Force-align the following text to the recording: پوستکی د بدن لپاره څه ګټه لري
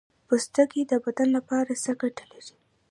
پوستکی 0.27 0.81
د 0.91 0.93
بدن 1.03 1.27
لپاره 1.37 1.71
څه 1.83 1.91
ګټه 2.01 2.23
لري 2.31 2.53